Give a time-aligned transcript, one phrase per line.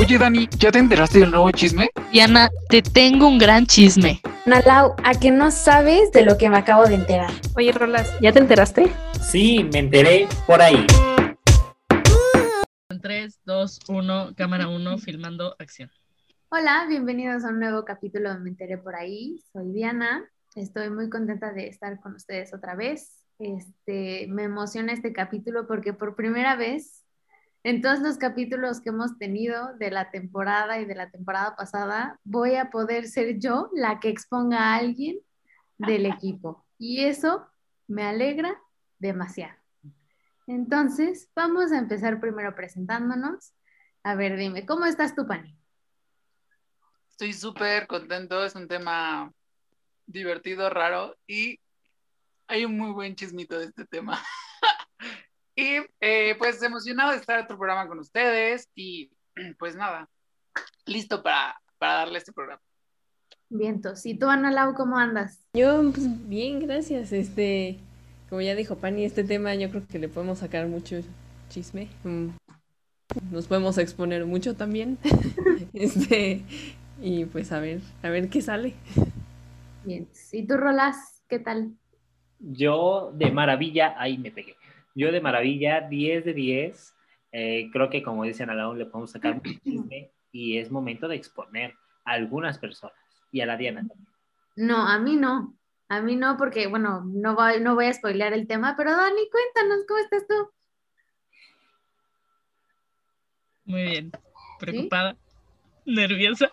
[0.00, 1.90] Oye, Dani, ¿ya te enteraste del nuevo chisme?
[2.10, 4.22] Diana, te tengo un gran chisme.
[4.46, 7.30] Nalau, ¿a que no sabes de lo que me acabo de enterar?
[7.54, 8.90] Oye, Rolas, ¿ya te enteraste?
[9.20, 10.86] Sí, me enteré por ahí.
[13.02, 15.90] 3, 2, 1, cámara 1, filmando acción.
[16.48, 19.44] Hola, bienvenidos a un nuevo capítulo de Me enteré por ahí.
[19.52, 20.24] Soy Diana.
[20.56, 23.22] Estoy muy contenta de estar con ustedes otra vez.
[23.38, 26.99] Este, me emociona este capítulo porque por primera vez
[27.62, 32.18] en todos los capítulos que hemos tenido de la temporada y de la temporada pasada,
[32.24, 35.18] voy a poder ser yo la que exponga a alguien
[35.76, 36.64] del equipo.
[36.78, 37.46] Y eso
[37.86, 38.58] me alegra
[38.98, 39.54] demasiado.
[40.46, 43.52] Entonces, vamos a empezar primero presentándonos.
[44.02, 45.56] A ver, dime, ¿cómo estás tú, Pani?
[47.10, 49.30] Estoy súper contento, es un tema
[50.06, 51.60] divertido, raro y
[52.48, 54.18] hay un muy buen chismito de este tema.
[55.60, 59.10] Y eh, pues emocionado de estar en otro programa con ustedes y
[59.58, 60.08] pues nada,
[60.86, 62.62] listo para, para darle este programa.
[63.48, 64.06] Vientos.
[64.06, 65.40] ¿Y tú, Ana Lau, cómo andas?
[65.54, 67.12] Yo, pues, bien, gracias.
[67.12, 67.78] Este,
[68.28, 71.00] como ya dijo Pani, este tema yo creo que le podemos sacar mucho
[71.48, 71.88] chisme.
[72.04, 72.28] Mm,
[73.32, 74.98] Nos podemos exponer mucho también.
[75.72, 76.42] Este,
[77.00, 78.74] y pues a ver, a ver qué sale.
[79.84, 80.08] Bien.
[80.32, 81.22] ¿Y tú, Rolas?
[81.28, 81.72] ¿Qué tal?
[82.40, 84.56] Yo de maravilla, ahí me pegué.
[84.94, 86.94] Yo de maravilla, 10 de 10.
[87.32, 91.08] Eh, creo que como dicen a la le podemos sacar mucho chisme y es momento
[91.08, 91.74] de exponer
[92.04, 92.96] a algunas personas
[93.30, 94.08] y a la Diana también.
[94.56, 95.56] No, a mí no.
[95.88, 99.28] A mí no, porque, bueno, no voy, no voy a spoilear el tema, pero Dani,
[99.28, 100.50] cuéntanos, ¿cómo estás tú?
[103.64, 104.12] Muy bien.
[104.60, 105.16] Preocupada,
[105.84, 106.50] nerviosa.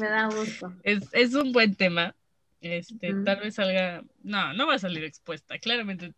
[0.00, 0.72] Me da gusto.
[0.82, 2.16] Es, es un buen tema.
[2.60, 4.02] Este, tal vez salga.
[4.22, 5.58] No, no va a salir expuesta.
[5.58, 6.12] Claramente.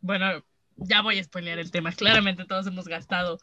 [0.00, 0.44] Bueno,
[0.78, 1.92] ya voy a spoilear el tema.
[1.92, 3.38] Claramente todos hemos gastado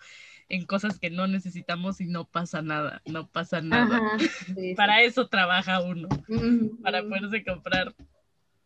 [0.49, 3.01] en cosas que no necesitamos y no pasa nada.
[3.05, 3.97] No pasa nada.
[3.97, 4.75] Ajá, sí, sí.
[4.75, 6.07] Para eso trabaja uno.
[6.81, 7.95] Para poderse comprar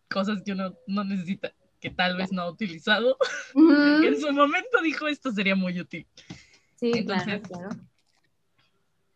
[0.10, 3.18] cosas que uno no necesita, que tal vez no ha utilizado.
[3.54, 3.60] Que
[4.08, 6.08] en su momento dijo esto sería muy útil.
[6.76, 7.90] Sí, Entonces, claro, claro.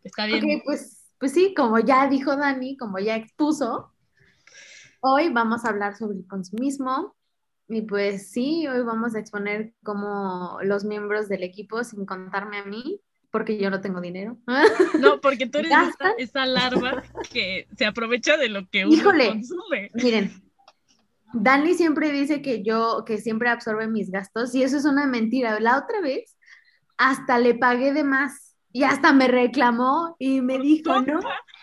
[0.04, 0.44] Está bien.
[0.44, 3.94] Ok, pues, pues sí, como ya dijo Dani, como ya expuso,
[5.00, 7.16] hoy vamos a hablar sobre el consumismo.
[7.70, 12.66] Y pues sí, hoy vamos a exponer cómo los miembros del equipo, sin contarme a
[12.66, 13.00] mí,
[13.32, 14.38] porque yo no tengo dinero.
[15.00, 15.72] No, porque tú eres
[16.18, 19.30] esa, larva que se aprovecha de lo que uno Híjole.
[19.30, 19.92] consume.
[19.94, 20.32] Miren,
[21.34, 25.60] Dani siempre dice que yo, que siempre absorbe mis gastos, y eso es una mentira.
[25.60, 26.38] La otra vez,
[26.98, 31.20] hasta le pagué de más, y hasta me reclamó y me dijo, no,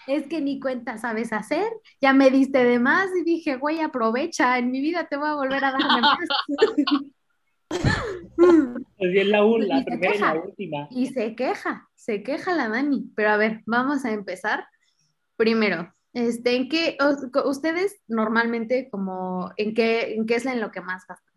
[0.06, 4.58] es que ni cuenta sabes hacer, ya me diste de más, y dije, güey, aprovecha,
[4.58, 6.18] en mi vida te voy a volver a dar de más.
[8.96, 9.84] Pues bien, la, un- Y la
[10.18, 10.88] la última.
[10.90, 13.10] Y se queja, se queja la Dani.
[13.14, 14.66] Pero a ver, vamos a empezar.
[15.36, 16.98] Primero, este, ¿en qué,
[17.44, 21.32] ustedes normalmente como, en qué, en qué es en lo que más gastan?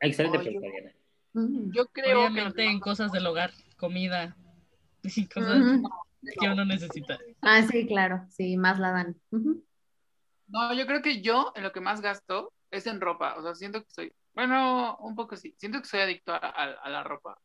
[0.00, 0.50] Excelente Oye.
[0.50, 0.92] pregunta, Diana.
[1.34, 1.72] Mm.
[1.72, 4.36] Yo creo Obviamente que en cosas del hogar, comida
[5.02, 5.80] y cosas.
[6.22, 7.18] Que uno necesita.
[7.40, 9.12] Ah, sí, claro, sí, más la.
[9.30, 9.64] Ujú.
[10.48, 13.34] no, yo creo que yo en lo que más gasto es en ropa.
[13.36, 15.54] O sea, siento que soy, bueno, un poco sí.
[15.58, 17.38] Siento que soy adicto a, a- a la ropa.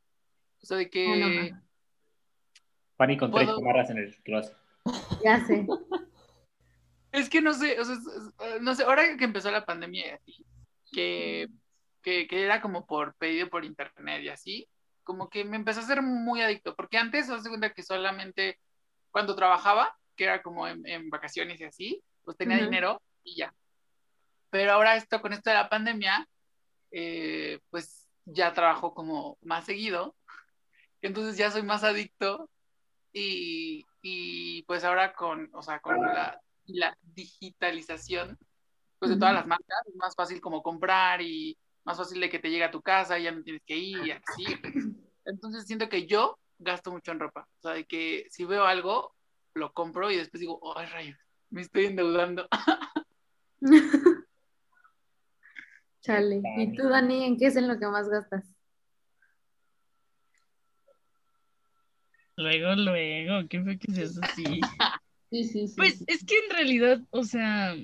[0.61, 1.63] O sea, de Ah, no, que ma.
[2.97, 4.57] Pani con tres chamarras en el closet.
[5.23, 5.67] Ya sé.
[7.11, 7.95] es que no sé, o sea,
[8.39, 10.19] eh, no sé, ahora que empezó la pandemia
[10.91, 11.47] que,
[12.01, 14.69] que, que era como por pedido por internet y así,
[15.03, 18.59] como que me empezó a ser muy adicto, porque antes, haz de cuenta que solamente
[19.17, 22.65] cuando trabajaba, que era como en, en vacaciones y así, pues tenía Ujú.
[22.65, 23.51] dinero y ya.
[24.51, 26.29] Pero ahora esto, con esto de la pandemia,
[26.91, 30.15] eh, pues ya trabajo como más seguido,
[31.01, 32.47] entonces ya soy más adicto
[33.11, 38.37] y, y pues ahora con, o sea, con la, la digitalización
[38.99, 42.37] pues de todas las marcas, es más fácil como comprar y más fácil de que
[42.37, 44.45] te llegue a tu casa y ya no tienes que ir y así.
[45.25, 49.13] Entonces siento que yo gasto mucho en ropa, o sea, de que si veo algo,
[49.53, 51.17] lo compro y después digo, ay, rayos,
[51.49, 52.47] me estoy endeudando.
[56.01, 56.41] Chale.
[56.57, 58.45] ¿Y tú, Dani, en qué es en lo que más gastas?
[62.35, 64.43] Luego, luego, ¿qué fue que se hace así?
[65.31, 65.73] Sí, sí, sí.
[65.75, 67.75] Pues es que en realidad, o sea,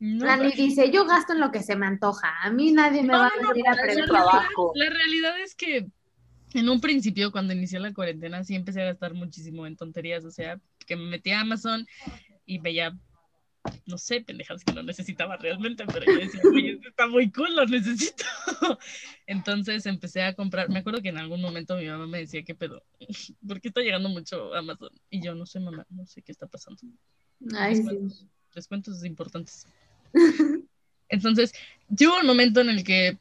[0.00, 2.42] no, Dani dice, yo gasto en lo que se me antoja.
[2.42, 4.08] A mí nadie me No, va no, a no, venir a la preguntar.
[4.08, 5.86] realidad- La realidad es que
[6.54, 10.24] en un principio, cuando inició la cuarentena, sí empecé a gastar muchísimo en tonterías.
[10.24, 11.86] O sea, que me metía a Amazon
[12.46, 12.96] y veía
[13.86, 17.54] no sé, pendejadas que no necesitaba realmente, pero yo decía, oye, esto está muy cool,
[17.54, 18.24] lo necesito.
[19.26, 22.54] Entonces empecé a comprar, me acuerdo que en algún momento mi mamá me decía, ¿qué
[22.54, 22.82] pedo?
[23.46, 24.90] ¿Por qué está llegando mucho Amazon?
[25.10, 26.80] Y yo, no sé, mamá, no sé qué está pasando.
[27.54, 27.82] Ay, sí.
[27.82, 29.66] Descuentos, descuentos importantes.
[31.08, 31.52] Entonces,
[31.94, 33.18] llegó un momento en el que,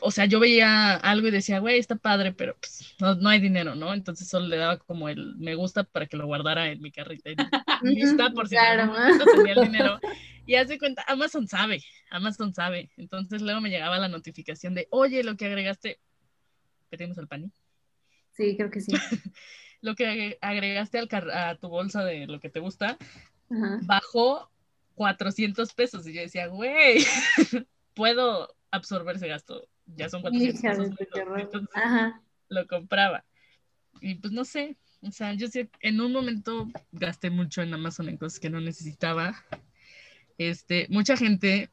[0.00, 3.40] o sea, yo veía algo y decía, güey, está padre, pero pues no, no hay
[3.40, 3.94] dinero, ¿no?
[3.94, 7.30] Entonces solo le daba como el me gusta para que lo guardara en mi carrita.
[7.30, 7.36] y
[7.82, 8.86] lista por si Claro.
[8.92, 10.00] momento tenía el dinero.
[10.44, 12.90] Y hace cuenta, Amazon sabe, Amazon sabe.
[12.96, 15.98] Entonces luego me llegaba la notificación de, oye, lo que agregaste,
[16.90, 17.50] pedimos al pani,
[18.32, 18.92] Sí, creo que sí.
[19.80, 22.98] lo que agre- agregaste al car- a tu bolsa de lo que te gusta,
[23.50, 23.78] Ajá.
[23.82, 24.50] bajó
[24.94, 26.06] 400 pesos.
[26.06, 27.04] Y yo decía, güey,
[27.94, 29.66] puedo absorber ese gasto.
[29.86, 31.14] Ya son 400 Hija de pesos.
[31.14, 31.40] menos".
[31.40, 32.22] Entonces, Ajá.
[32.48, 33.24] lo compraba.
[34.00, 38.08] Y pues no sé, o sea, yo sé, en un momento gasté mucho en Amazon
[38.08, 39.44] en cosas que no necesitaba.
[40.38, 41.70] Este, mucha gente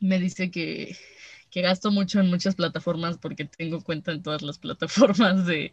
[0.00, 0.96] me dice que,
[1.50, 5.72] que gasto mucho en muchas plataformas porque tengo cuenta en todas las plataformas de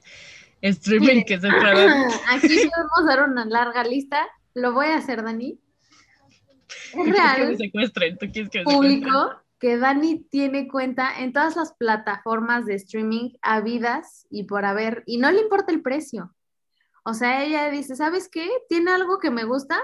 [0.61, 2.07] streaming que se puedan.
[2.29, 4.27] Aquí podemos dar una larga lista.
[4.53, 5.59] Lo voy a hacer, Dani.
[6.69, 9.13] Es quieres que me real, secuestren, tú quieres que me secuestren.
[9.59, 15.17] Que Dani tiene cuenta en todas las plataformas de streaming habidas y por haber, y
[15.17, 16.33] no le importa el precio.
[17.03, 18.47] O sea, ella dice, ¿sabes qué?
[18.67, 19.79] ¿Tiene algo que me gusta?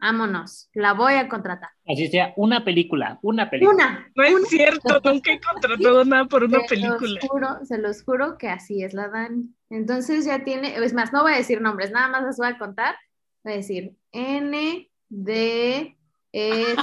[0.00, 1.70] Vámonos, la voy a contratar.
[1.84, 3.74] Así sea, una película, una película.
[3.74, 4.12] Una.
[4.14, 4.46] No es una.
[4.46, 6.98] cierto, nunca he contratado nada por una Se película.
[7.20, 9.52] los juro, se los juro que así es la Dani.
[9.70, 12.58] Entonces ya tiene, es más, no voy a decir nombres, nada más les voy a
[12.58, 12.94] contar.
[13.42, 15.96] Voy a decir N, D,
[16.32, 16.76] S,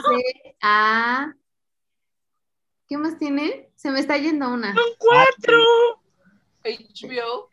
[0.61, 1.33] A.
[2.87, 3.69] ¿Qué más tiene?
[3.75, 4.73] Se me está yendo una.
[4.73, 5.57] ¡Son cuatro!
[6.63, 7.49] HBO,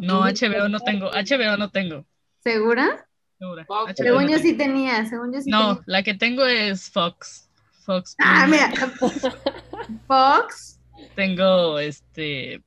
[0.00, 2.04] No, HBO no tengo, HBO no tengo.
[2.40, 3.06] ¿Segura?
[3.38, 3.66] segura.
[3.94, 5.82] Según no yo sí tenía, según yo sí No, tenía.
[5.86, 7.48] la que tengo es Fox.
[7.84, 8.14] Fox.
[8.18, 8.70] Ah, mira.
[10.06, 10.78] Fox.
[11.14, 12.62] Tengo este.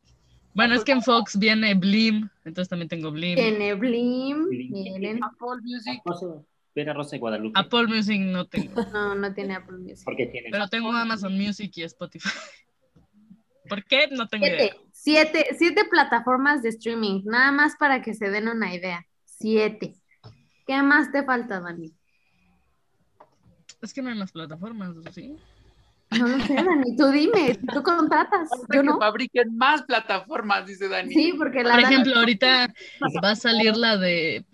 [0.56, 3.36] Bueno, es que en Fox viene Blim, entonces también tengo Blim.
[3.36, 4.48] Tiene Blim.
[4.50, 4.71] Blim.
[4.71, 5.24] Miren.
[5.24, 6.01] Apple Music.
[6.74, 7.60] Rosa- Ver a Rosa de Guadalupe.
[7.60, 10.02] Apple Music no tengo, No, no tiene Apple Music.
[10.06, 10.50] Porque tiene.
[10.52, 12.30] pero tengo Amazon Music y Spotify.
[13.70, 14.08] ¿Por qué?
[14.12, 14.74] No tengo idea.
[14.92, 19.06] Siete, siete, siete plataformas de streaming, nada más para que se den una idea.
[19.25, 19.96] Siete.
[20.68, 21.92] ¿Qué más te falta, Dani?
[23.81, 25.36] Es que no hay más plataformas, ¿sí?
[26.18, 29.00] No lo sé, Dani, tú dime, tú contratas, yo que no.
[29.00, 31.14] fabriquen más plataformas, dice Dani.
[31.14, 32.74] Sí, porque la Por Dani- ejemplo, ahorita
[33.24, 34.46] va a salir la de.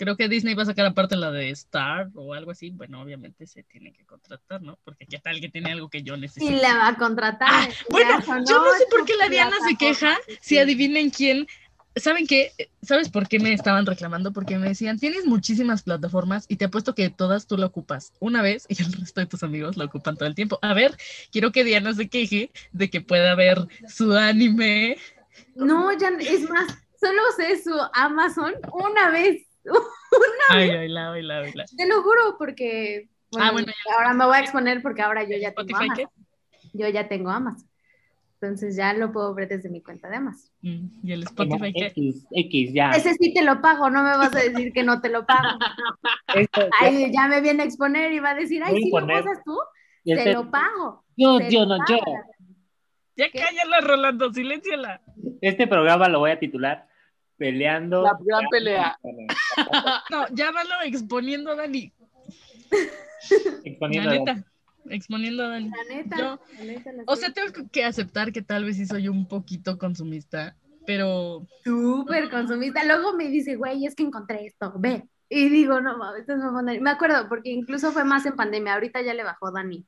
[0.00, 2.70] Creo que Disney va a sacar aparte la de Star o algo así.
[2.70, 4.78] Bueno, obviamente se tiene que contratar, ¿no?
[4.82, 6.50] Porque qué tal que tiene algo que yo necesito.
[6.52, 7.50] la va a contratar.
[7.52, 8.18] Ah, bueno,
[8.48, 11.46] yo no sé por qué la Diana se queja si adivinen quién.
[11.96, 12.50] ¿Saben qué?
[12.80, 14.32] ¿Sabes por qué me estaban reclamando?
[14.32, 18.40] Porque me decían, tienes muchísimas plataformas y te apuesto que todas tú la ocupas una
[18.40, 20.58] vez y el resto de tus amigos la ocupan todo el tiempo.
[20.62, 20.96] A ver,
[21.30, 24.96] quiero que Diana se queje de que pueda ver su anime.
[25.54, 29.49] No, ya es más, solo usé su Amazon una vez.
[30.50, 31.64] Ay, ay, la, ay, la, ay, la.
[31.64, 33.94] Te lo juro, porque bueno, Ah, bueno, ya.
[33.96, 35.76] ahora me voy a exponer porque ahora yo ya tengo.
[35.76, 36.06] Amazon.
[36.72, 37.68] Yo ya tengo Amazon.
[38.40, 40.50] Entonces ya lo puedo ver desde mi cuenta de Amazon.
[40.62, 41.86] Mm, ¿Y el Spotify qué?
[41.86, 42.90] X, X, ya.
[42.92, 45.58] Ese sí te lo pago, no me vas a decir que no te lo pago.
[46.34, 49.38] Esto- Ay, ya me viene a exponer y va a decir, ay, sí lo pasas
[49.44, 49.58] tú,
[50.04, 51.04] este- te lo pago.
[51.16, 51.98] Yo, te yo, no, yo.
[51.98, 52.16] pago.
[53.16, 53.40] Ya ¿Qué?
[53.40, 55.02] cállala, Rolando, silénciala.
[55.42, 56.88] Este programa lo voy a titular
[57.40, 58.02] Peleando.
[58.02, 58.98] La gran pelea.
[60.10, 61.90] No, llámalo exponiendo a Dani.
[63.64, 64.44] Exponiendo La neta,
[64.90, 65.70] exponiendo a Dani.
[65.70, 68.84] La neta, Yo- la neta, la O sea, tengo que aceptar que tal vez sí
[68.84, 70.54] soy un poquito consumista,
[70.86, 72.84] pero súper consumista.
[72.84, 75.08] Luego me dice, güey, es que encontré esto, ve.
[75.30, 76.78] Y digo, no mames, esto es Dani".
[76.80, 79.86] Me acuerdo, porque incluso fue más en pandemia, ahorita ya le bajó Dani.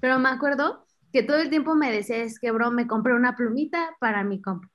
[0.00, 3.36] Pero me acuerdo que todo el tiempo me decía, es que, bro, me compré una
[3.36, 4.68] plumita para mi compu.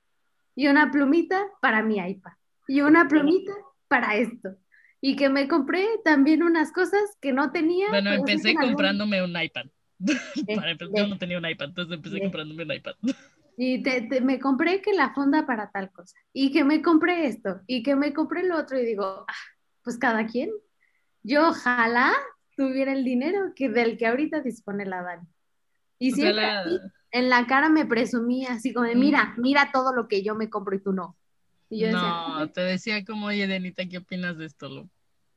[0.59, 2.33] Y una plumita para mi iPad.
[2.67, 3.53] Y una plumita
[3.87, 4.57] para esto.
[4.99, 7.87] Y que me compré también unas cosas que no tenía.
[7.87, 9.67] bueno, empecé en algún- comprándome un iPad.
[10.55, 10.99] Para empezar, ve.
[10.99, 12.21] yo no tenía un iPad, entonces empecé Ve.
[12.23, 12.95] comprándome un iPad.
[13.57, 17.25] Y te- te- me compré que la funda para tal cosa, y que me compré
[17.27, 19.33] esto, y que me compré lo otro, y digo, ah,
[19.83, 20.49] pues cada quien.
[21.23, 22.13] Yo ojalá
[22.57, 25.27] tuviera el dinero que del que ahorita dispone la Dani.
[25.99, 26.79] Y siempre así,
[27.11, 30.49] en la cara me presumía, así como de, mira, mira todo lo que yo me
[30.49, 31.15] compro y tú no.
[31.69, 34.69] Y yo decía, No, te decía como, oye, Denita, ¿qué opinas de esto?
[34.69, 34.89] Lo-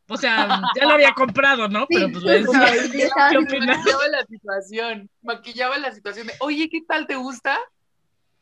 [0.08, 1.86] O sea, ya lo había comprado, ¿no?
[1.88, 2.60] Pero pues le decía.
[2.60, 5.10] Maquillaba la situación.
[5.22, 7.58] Maquillaba la situación de, oye, ¿qué tal te gusta?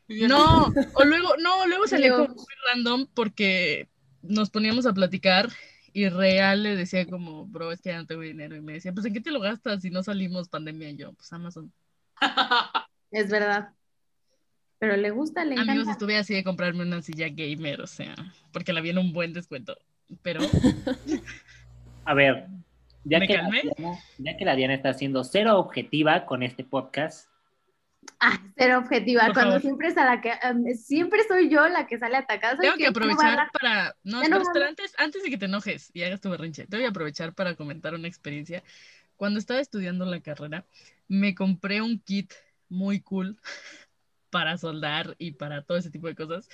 [0.07, 3.87] No, o luego, no, luego salió como muy random porque
[4.21, 5.49] nos poníamos a platicar
[5.93, 8.55] Y real le decía como, bro, es que ya no tengo dinero.
[8.55, 10.89] Y me decía, pues ¿en qué te lo gastas si no salimos pandemia?
[10.89, 11.71] Y yo, pues Amazon.
[13.11, 13.69] Es verdad.
[14.79, 15.73] Pero le gusta, le encanta.
[15.73, 18.15] Amigos, estuve así de comprarme una silla gamer, o sea,
[18.51, 19.77] porque la vi en un buen descuento.
[20.23, 20.39] Pero
[22.05, 22.47] A ver,
[23.03, 23.61] ya ¿Me que, la calmé?
[23.61, 27.31] Diana, ya que la Diana está siendo cero objetiva con este podcast,
[28.19, 29.61] Ah, ser objetiva, Por cuando favor.
[29.61, 32.55] siempre es a la que, um, siempre soy yo la que sale atacada.
[32.55, 33.95] ¿Sabes tengo que no voy a aprovechar para.
[34.03, 36.67] No, no espera, voy a antes, antes de que te enojes y hagas tu berrinche,
[36.67, 38.63] tengo que aprovechar para comentar una experiencia.
[39.15, 40.65] Cuando estaba estudiando la carrera,
[41.07, 42.31] me compré un kit
[42.71, 43.37] muy cool
[44.29, 46.49] para soldar y para todo ese tipo de cosas.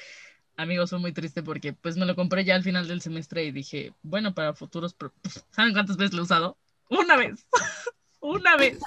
[0.55, 3.51] Amigos, fue muy triste porque pues me lo compré ya al final del semestre y
[3.51, 5.13] dije, bueno, para futuros, pro-
[5.51, 6.57] ¿saben cuántas veces lo he usado?
[6.89, 7.45] Una vez,
[8.19, 8.79] una vez.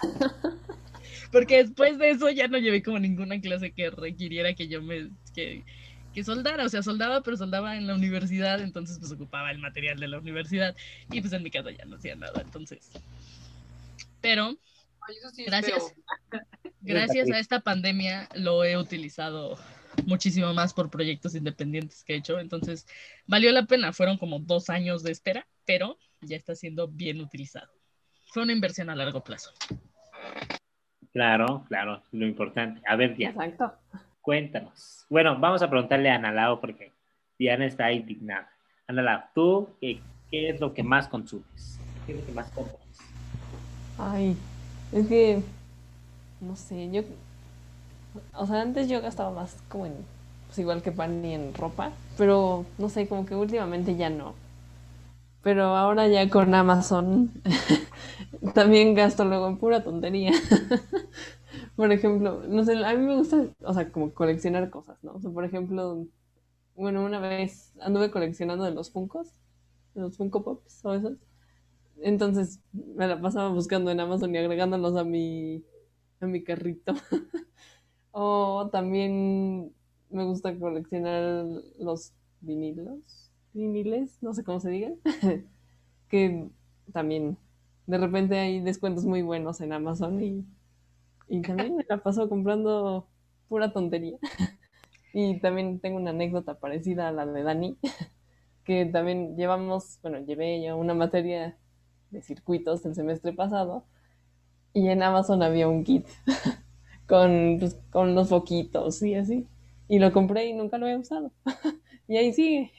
[1.31, 5.11] Porque después de eso ya no llevé como ninguna clase que requiriera que yo me,
[5.33, 5.65] que,
[6.13, 10.01] que soldara, o sea, soldaba, pero soldaba en la universidad, entonces pues ocupaba el material
[10.01, 10.77] de la universidad
[11.11, 12.91] y pues en mi casa ya no hacía nada, entonces.
[14.21, 14.57] Pero
[15.07, 15.95] Ay, eso sí es Gracias.
[16.83, 19.59] Gracias a esta pandemia lo he utilizado
[20.07, 22.87] muchísimo más por proyectos independientes que he hecho, entonces
[23.27, 27.71] valió la pena, fueron como dos años de espera, pero ya está siendo bien utilizado.
[28.33, 29.53] Fue una inversión a largo plazo.
[31.13, 32.81] claro, claro, lo importante.
[32.87, 33.75] A ver, Diana, Exacto.
[34.21, 35.05] cuéntanos.
[35.09, 36.93] Bueno, vamos a preguntarle a Analao porque
[37.39, 38.51] Diana está indignada.
[38.87, 41.79] Analao, ¿tú qué, qué es lo que más consumes?
[42.07, 42.79] ¿Qué es lo que más compras?
[43.99, 44.37] Ay,
[44.93, 45.43] es que,
[46.41, 47.03] no sé, yo,
[48.35, 49.95] o sea, antes yo gastaba más como en,
[50.47, 54.35] pues igual que pan y en ropa, pero no sé, como que últimamente ya no.
[55.43, 57.31] Pero ahora ya con Amazon
[58.55, 60.33] también gasto luego en pura tontería.
[61.77, 65.15] Por ejemplo, no sé, a mí me gusta, o sea, como coleccionar cosas, ¿no?
[65.15, 66.07] O sea, por ejemplo,
[66.77, 69.29] bueno, una vez anduve coleccionando de los Funkos,
[69.95, 71.15] de los Funko Pops o esos.
[72.03, 75.65] Entonces me la pasaba buscando en Amazon y agregándolos a mi,
[76.21, 76.95] a mi carrito.
[78.13, 79.73] o también
[80.11, 81.45] me gusta coleccionar
[81.79, 84.97] los vinilos, viniles, no sé cómo se digan,
[86.09, 86.49] que
[86.93, 87.37] también
[87.87, 90.47] de repente hay descuentos muy buenos en Amazon y,
[91.43, 93.07] también me la paso comprando
[93.49, 94.19] pura tontería.
[95.13, 97.79] y también tengo una anécdota parecida a la de Dani,
[98.65, 101.57] que también llevamos, bueno, llevé yo una materia
[102.11, 103.85] de circuitos el semestre pasado
[104.73, 106.07] y en Amazon había un kit
[107.07, 109.47] con, pues, con los foquitos y así.
[109.89, 111.33] Y lo compré y nunca lo he usado.
[112.09, 112.73] y ahí sigue.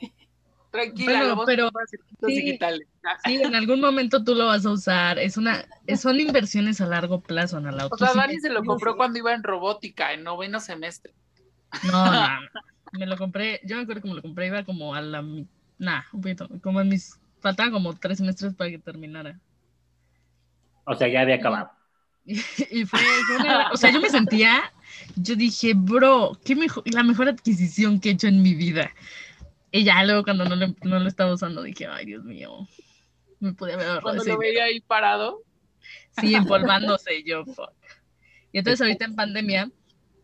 [0.71, 2.41] Tranquila, lo pero- circuitos sí.
[2.41, 2.87] digitales.
[3.25, 5.17] Sí, en algún momento tú lo vas a usar.
[5.17, 5.65] Es una,
[5.99, 9.41] son inversiones a largo plazo, Ana O sea, Dani se lo compró cuando iba en
[9.43, 11.13] robótica, en noveno semestre.
[11.91, 12.27] No, no.
[12.93, 15.47] Me lo compré, yo me acuerdo cómo lo compré, iba como a la mi-
[15.79, 19.39] nah, un poquito, como en mis, faltaban como tres semestres para que terminara.
[20.85, 21.71] O sea, ya había acabado.
[22.71, 22.99] Y, fue,
[23.39, 24.71] una- o sea, yo me sentía,
[25.15, 28.91] yo dije, bro, qué mejor, la mejor adquisición que he hecho en mi vida.
[29.71, 32.67] Y ya luego cuando no lo, no lo estaba usando dije, ay, Dios mío,
[33.39, 34.39] me podía haber ahorrado Cuando lo dinero".
[34.39, 35.41] veía ahí parado.
[36.19, 37.71] Sí, empolvándose yo, fuck.
[38.51, 39.71] Y entonces ahorita en pandemia,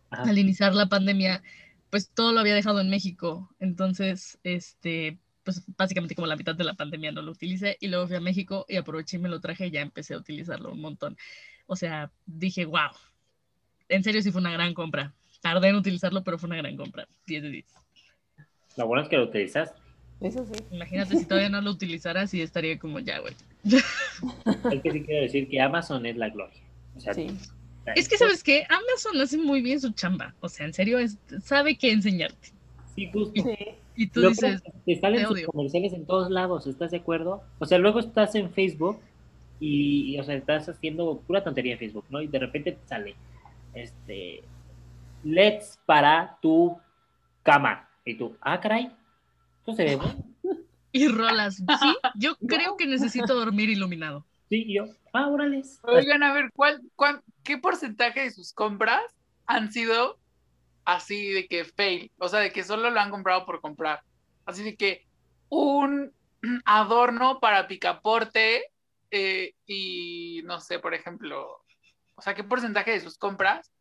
[0.09, 0.23] Ajá.
[0.29, 1.41] al iniciar la pandemia,
[1.89, 3.49] pues todo lo había dejado en México.
[3.59, 8.07] Entonces, este, pues básicamente como la mitad de la pandemia no lo utilicé y luego
[8.07, 10.81] fui a México y aproveché y me lo traje y ya empecé a utilizarlo un
[10.81, 11.17] montón.
[11.67, 12.89] O sea, dije, wow,
[13.89, 15.13] en serio sí fue una gran compra.
[15.41, 17.07] Tardé en utilizarlo, pero fue una gran compra.
[17.27, 17.65] 10 de 10.
[18.77, 19.73] Lo bueno es que lo utilizas.
[20.19, 20.63] Eso sí.
[20.71, 23.35] Imagínate si todavía no lo utilizara, sí estaría como ya, güey.
[24.73, 26.61] Es que sí quiero decir que Amazon es la gloria.
[26.95, 27.27] O sea, Sí.
[27.95, 28.65] Es que, ¿sabes qué?
[28.67, 30.35] Amazon hace muy bien su chamba.
[30.41, 32.49] O sea, en serio, es- sabe qué enseñarte.
[32.95, 33.41] sí, justo.
[33.43, 33.55] Sí.
[33.95, 35.47] Y tú Luego dices, te salen te sus odio.
[35.47, 37.43] comerciales en todos lados, ¿estás de acuerdo?
[37.59, 38.99] O sea, luego estás en Facebook
[39.59, 42.21] y, y, o sea, estás haciendo pura tontería en Facebook, ¿no?
[42.21, 43.15] Y de repente te sale,
[43.73, 44.43] este,
[45.23, 46.77] LEDs para tu
[47.43, 47.89] cama.
[48.05, 48.91] Y tú, ah, caray,
[49.59, 50.23] esto se ve bueno.
[50.91, 51.55] y rolas.
[51.55, 54.25] Sí, yo creo que necesito dormir iluminado.
[54.49, 55.63] Sí, y yo, ah, órale.
[55.83, 59.03] Oigan, a ver, ¿cuál, cuál, ¿qué porcentaje de sus compras
[59.45, 60.17] han sido
[60.85, 62.11] así de que fail?
[62.17, 64.01] O sea, de que solo lo han comprado por comprar.
[64.45, 65.05] Así de que
[65.49, 66.13] un
[66.65, 68.63] adorno para picaporte
[69.11, 71.63] eh, y no sé, por ejemplo,
[72.15, 73.71] o sea, ¿qué porcentaje de sus compras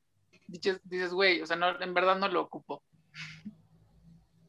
[0.46, 2.82] dices, dices, güey, o sea, no, en verdad no lo ocupo?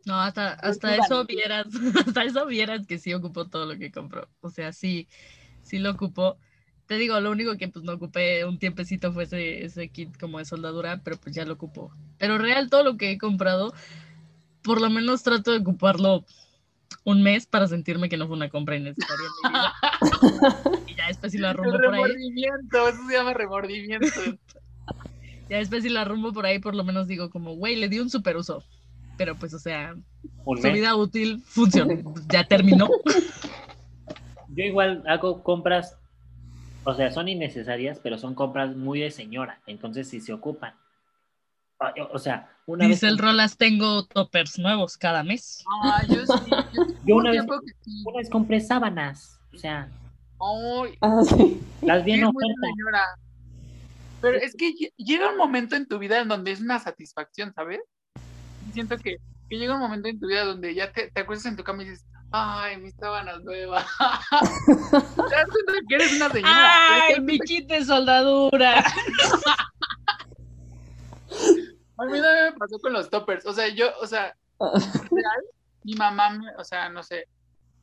[0.05, 1.67] No, hasta, hasta tú, eso vieras,
[2.07, 4.29] hasta eso vieras que sí ocupó todo lo que compró.
[4.41, 5.07] O sea, sí,
[5.63, 6.37] sí lo ocupó.
[6.85, 10.39] Te digo, lo único que pues no ocupé un tiempecito fue ese, ese kit como
[10.39, 11.91] de soldadura, pero pues ya lo ocupó.
[12.17, 13.73] Pero real, todo lo que he comprado,
[14.63, 16.23] por lo menos trato de ocuparlo
[17.07, 20.81] un mes para sentirme que no fue una compra innecesaria en mi vida.
[20.87, 21.91] y ya después si lo El arrumbo por ahí.
[22.03, 24.07] remordimiento, eso se llama remordimiento.
[25.49, 27.99] Ya después si lo arrumbo por ahí, por lo menos digo como, güey, le di
[27.99, 28.61] un super uso.
[29.17, 29.95] Pero pues, o sea,
[30.43, 30.73] Un su mes.
[30.73, 32.13] vida útil funcionó.
[32.29, 32.89] Ya terminó.
[34.49, 35.97] Yo igual hago compras,
[36.83, 40.73] o sea, son innecesarias, pero son compras muy de señora, entonces sí se ocupan.
[41.79, 42.95] Ah, O sea, una vez...
[43.01, 45.63] Dice el Rolas, tengo toppers nuevos cada mes.
[45.83, 46.51] Ah, yo sí.
[47.05, 47.91] Yo, una vez- que.
[48.05, 49.87] Una vez compré sábanas, o sea,
[50.39, 51.61] Ay, Ah, sí.
[51.81, 52.53] las vi en oferta.
[52.61, 53.03] señora.
[54.21, 57.53] Pero es que lle- llega un momento en tu vida en donde es una satisfacción,
[57.53, 57.79] ¿sabes?
[58.73, 59.17] Siento que,
[59.49, 61.83] que llega un momento en tu vida donde ya te, te acuestas en tu cama
[61.83, 63.85] y dices, ay, mis sábanas nuevas.
[64.65, 67.03] te das cuenta que eres una señora.
[67.05, 68.83] ¡Ay, mi kit de soldadura!
[71.97, 73.45] A mí me pasó con los toppers.
[73.45, 75.43] O sea, yo, o sea, real,
[75.83, 77.27] mi mamá, o sea, no sé,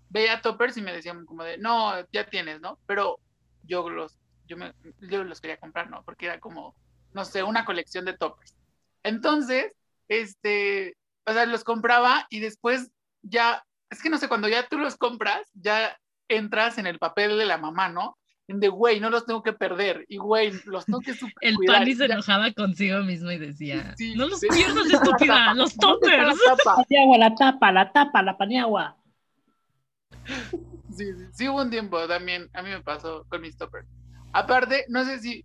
[0.09, 2.79] veía toppers y me decían como de, no, ya tienes, ¿no?
[2.87, 3.19] Pero
[3.65, 6.03] yo los, yo me, yo los quería comprar, ¿no?
[6.05, 6.75] Porque era como,
[7.13, 8.57] no sé, una colección de toppers.
[9.03, 9.75] Entonces,
[10.09, 12.91] este, o sea, los compraba y después
[13.23, 17.39] ya, es que no sé, cuando ya tú los compras, ya entras en el papel
[17.39, 18.17] de la mamá, ¿no?
[18.47, 20.05] En de, güey, no los tengo que perder.
[20.09, 21.79] Y, güey, los tengo que super El cuidar.
[21.79, 24.49] Pani se enojaba consigo mismo y decía, Sí, no los sí.
[24.49, 26.45] pierdas, estúpida, los ¿Dónde está la toppers.
[26.45, 26.77] tapa?
[26.77, 28.97] Paniagua, la tapa, la tapa, la paniagua.
[30.97, 33.89] Sí, sí, sí hubo un tiempo también, a mí me pasó con mis toppers.
[34.33, 35.45] Aparte, no sé si,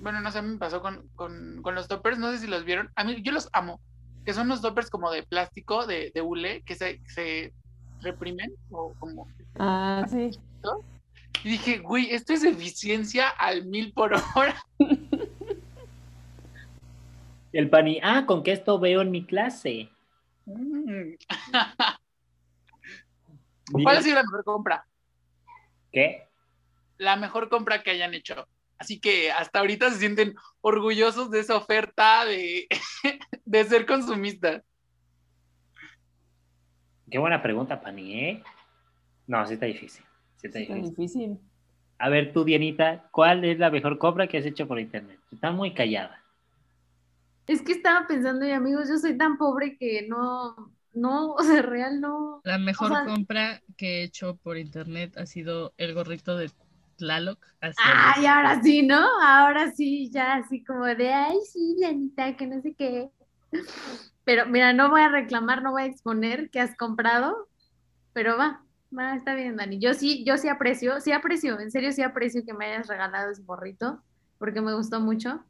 [0.00, 2.46] bueno, no sé, a mí me pasó con, con, con los toppers, no sé si
[2.46, 3.80] los vieron, a mí yo los amo,
[4.26, 7.54] que son los toppers como de plástico, de, de hule, que se, se
[8.02, 9.26] reprimen, o como...
[9.58, 10.32] Ah, sí.
[11.42, 14.62] Y dije, güey, esto es eficiencia al mil por hora.
[17.52, 19.90] El pani, ah, con que esto veo en mi clase.
[20.46, 21.14] Mm.
[23.72, 24.86] ¿Cuál ha sido la mejor compra?
[25.92, 26.28] ¿Qué?
[26.98, 28.48] La mejor compra que hayan hecho.
[28.78, 32.66] Así que hasta ahorita se sienten orgullosos de esa oferta de,
[33.44, 34.62] de ser consumistas.
[37.10, 38.42] Qué buena pregunta, Pani, ¿eh?
[39.26, 40.04] No, sí está difícil.
[40.44, 40.96] Sí está Está difícil.
[40.96, 41.38] difícil.
[41.98, 45.18] A ver, tú, Dianita, ¿cuál es la mejor compra que has hecho por internet?
[45.32, 46.22] Está muy callada.
[47.46, 51.62] Es que estaba pensando, y amigos, yo soy tan pobre que no, no, o sea,
[51.62, 52.40] real no.
[52.44, 56.50] La mejor O sea- compra que he hecho por internet ha sido el gorrito de
[56.96, 57.44] Tlaloc.
[57.76, 59.00] Ay, ahora sí, ¿no?
[59.22, 63.10] Ahora sí, ya así como de, ay, sí, Dianita, que no sé qué.
[64.24, 67.48] Pero mira, no voy a reclamar, no voy a exponer que has comprado,
[68.14, 68.63] pero va,
[68.96, 69.78] va, está bien, Dani.
[69.78, 73.30] Yo sí, yo sí aprecio, sí aprecio, en serio sí aprecio que me hayas regalado
[73.30, 74.02] ese gorrito,
[74.38, 75.44] porque me gustó mucho.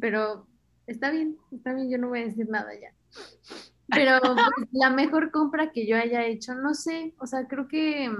[0.00, 0.46] Pero
[0.86, 2.92] está bien, está bien, yo no voy a decir nada ya.
[3.88, 4.18] Pero
[4.56, 8.10] pues, la mejor compra que yo haya hecho, no sé, o sea, creo que,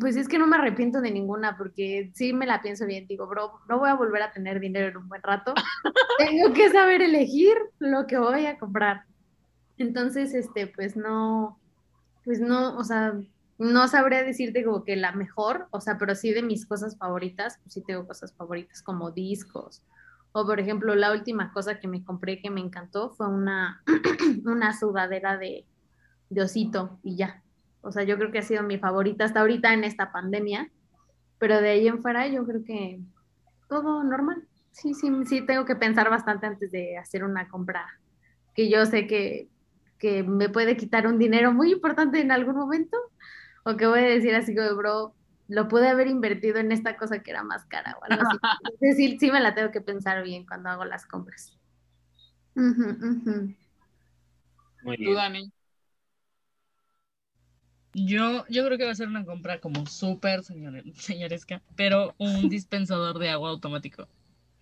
[0.00, 3.26] pues es que no me arrepiento de ninguna, porque sí me la pienso bien, digo,
[3.26, 5.54] bro, no voy a volver a tener dinero en un buen rato,
[6.18, 9.04] tengo que saber elegir lo que voy a comprar.
[9.76, 11.58] Entonces, este, pues no,
[12.24, 13.14] pues no, o sea,
[13.64, 17.58] no sabría decirte como que la mejor, o sea, pero sí de mis cosas favoritas,
[17.62, 19.82] pues sí tengo cosas favoritas como discos.
[20.32, 23.82] O por ejemplo, la última cosa que me compré que me encantó fue una,
[24.44, 25.64] una sudadera de,
[26.30, 27.42] de osito y ya.
[27.80, 30.70] O sea, yo creo que ha sido mi favorita hasta ahorita en esta pandemia,
[31.38, 33.00] pero de ahí en fuera yo creo que
[33.68, 34.46] todo normal.
[34.72, 37.86] Sí, sí, sí, tengo que pensar bastante antes de hacer una compra
[38.54, 39.48] que yo sé que,
[39.98, 42.96] que me puede quitar un dinero muy importante en algún momento,
[43.64, 45.14] o que voy a decir así como, bro,
[45.48, 48.40] lo pude haber invertido en esta cosa que era más cara o algo así.
[48.62, 51.58] Entonces, sí, sí me la tengo que pensar bien cuando hago las compras.
[52.56, 53.34] Ujú, ujú.
[54.82, 55.14] Muy Tú, bien.
[55.14, 55.52] Dani.
[57.94, 62.48] Yo, yo creo que va a ser una compra como súper señor, señoresca, pero un
[62.48, 64.08] dispensador de agua automático.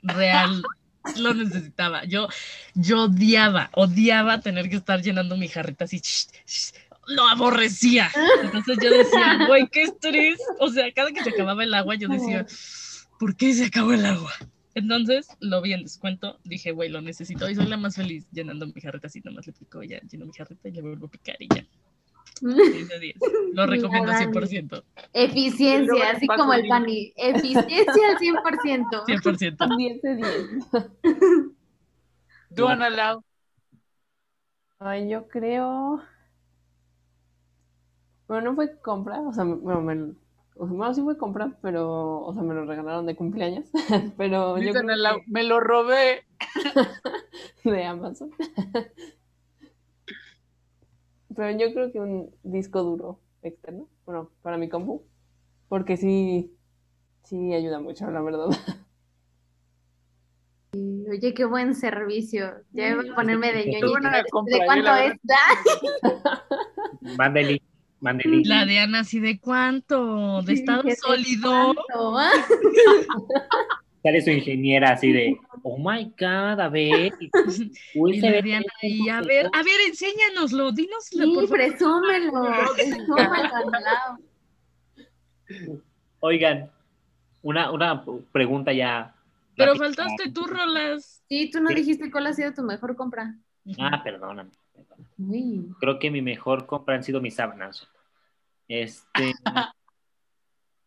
[0.03, 0.69] Real,
[1.15, 2.05] lo necesitaba.
[2.05, 2.29] Yo,
[2.75, 5.99] yo odiaba, odiaba tener que estar llenando mi jarrita así.
[6.01, 6.73] sh, sh,
[7.07, 8.11] Lo aborrecía.
[8.43, 10.38] Entonces yo decía, güey, qué estrés.
[10.61, 12.47] O sea, cada que se acababa el agua, yo decía,
[13.19, 14.33] ¿por qué se acabó el agua?
[14.75, 18.67] Entonces lo vi en descuento, dije, güey, lo necesito y soy la más feliz llenando
[18.67, 21.37] mi jarrita así, nomás le pico, ya lleno mi jarrita y le vuelvo a picar
[21.38, 21.67] y ya.
[22.41, 23.17] 10 de 10.
[23.53, 24.33] Lo recomiendo Mira, Dani.
[24.33, 24.85] 100%.
[25.12, 27.12] Eficiencia, así como el pani.
[27.17, 29.05] Eficiencia al 100%.
[29.07, 29.77] 100%.
[29.77, 30.29] 10 de 10.
[32.57, 33.25] Tú, Ana Lau.
[34.79, 36.03] Ay, yo creo.
[38.33, 40.14] Bueno, no fue compra, o sea, bueno, me-
[40.57, 43.66] o sea, bueno, sí fue compra, pero, o sea, me lo regalaron de cumpleaños,
[44.16, 46.25] pero yo creo que me lo robé.
[47.64, 48.31] de Amazon.
[51.37, 55.03] pero yo creo que un disco duro externo, bueno, para mi compu,
[55.68, 56.57] porque sí,
[57.25, 58.47] sí ayuda mucho, la verdad.
[60.73, 62.62] Oye, qué buen servicio.
[62.73, 63.92] Ya voy a ponerme de ñoñito.
[63.92, 64.25] Una ¿De,
[64.64, 65.21] cuánto es?
[67.18, 67.61] Mándele,
[68.03, 70.43] La de Ana, ¿así de cuánto?
[70.43, 71.51] ¿De Sí, estado ¿de sólido?
[71.51, 72.19] cuánto?
[72.19, 72.33] Ah,
[74.03, 77.12] Sale su ingeniera así de, oh my god, a ver.
[77.95, 81.59] Uy, Y se ve Diana ahí, a ver, a ver, enséñanoslo, dínoslo, Sí, por favor.
[81.59, 82.33] presúmelo.
[82.75, 84.19] Presúmelo al lado.
[86.19, 86.69] Oigan,
[87.43, 89.15] una, una pregunta ya.
[89.57, 89.85] Pero rápida.
[89.87, 91.23] faltaste tú, Rolas.
[91.29, 93.37] Sí, tú no dijiste cuál ha sido tu mejor compra.
[93.79, 94.51] Ah, perdóname.
[95.18, 95.74] Uy.
[95.80, 97.88] Creo que mi mejor compra han sido mis sábanas.
[98.68, 99.32] Este.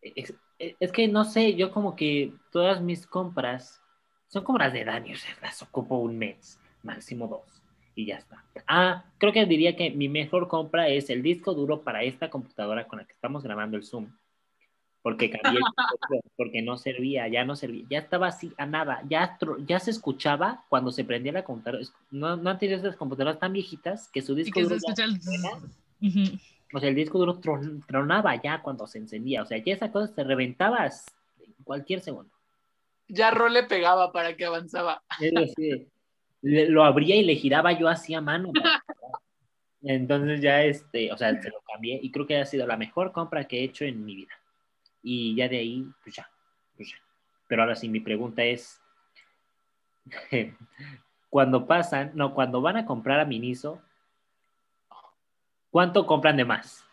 [0.02, 3.82] es, es que no sé, yo como que todas mis compras
[4.28, 7.62] son compras de daño, o sea, las ocupo un mes, máximo dos,
[7.94, 8.44] y ya está.
[8.66, 12.86] Ah, creo que diría que mi mejor compra es el disco duro para esta computadora
[12.86, 14.10] con la que estamos grabando el Zoom.
[15.06, 18.66] Porque cambié el disco duro, porque no servía, ya no servía, ya estaba así a
[18.66, 21.84] nada, ya, ya se escuchaba cuando se prendía la computadora.
[22.10, 24.80] No, no han tenido esas computadoras tan viejitas que su disco se duro el...
[26.74, 29.42] O sea, el disco duro tron- tronaba ya cuando se encendía.
[29.42, 32.32] O sea, ya esa cosa se reventaba en cualquier segundo.
[33.06, 35.04] Ya Ro le pegaba para que avanzaba.
[35.20, 35.86] Es así,
[36.42, 38.50] le- lo abría y le giraba yo así a mano.
[38.52, 38.82] para-
[39.84, 43.12] Entonces ya, este, o sea, se lo cambié y creo que ha sido la mejor
[43.12, 44.32] compra que he hecho en mi vida.
[45.02, 46.28] Y ya de ahí, pues ya,
[46.76, 46.96] pues ya.
[47.48, 48.80] Pero ahora sí, mi pregunta es,
[51.30, 53.80] cuando pasan, no, cuando van a comprar a Miniso,
[55.70, 56.84] ¿cuánto compran de más?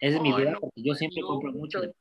[0.00, 1.92] Esa es mi duda no, porque yo siempre compro mucho de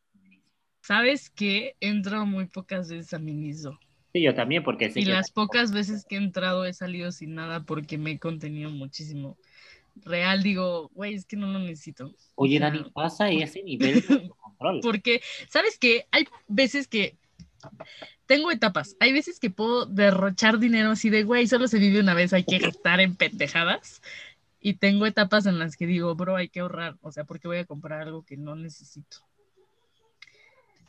[0.82, 1.76] ¿Sabes qué?
[1.80, 3.78] Entro muy pocas veces a Miniso.
[4.14, 7.12] Sí, yo también, porque sé Y que- las pocas veces que he entrado he salido
[7.12, 9.38] sin nada porque me he contenido muchísimo.
[9.96, 12.08] Real, digo, güey, es que no lo necesito.
[12.36, 14.80] O Oye, sea, Dani, pasa ese nivel de control.
[14.82, 16.06] Porque, ¿sabes qué?
[16.12, 17.18] Hay veces que
[18.26, 18.96] tengo etapas.
[19.00, 22.44] Hay veces que puedo derrochar dinero así de, güey, solo se vive una vez, hay
[22.44, 24.02] que gastar en pendejadas.
[24.60, 26.98] Y tengo etapas en las que digo, bro, hay que ahorrar.
[27.02, 29.18] O sea, porque voy a comprar algo que no necesito.